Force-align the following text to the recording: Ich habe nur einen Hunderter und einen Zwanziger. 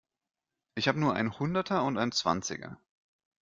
Ich 0.73 0.87
habe 0.87 0.99
nur 0.99 1.13
einen 1.13 1.37
Hunderter 1.37 1.83
und 1.83 1.99
einen 1.99 2.11
Zwanziger. 2.11 2.81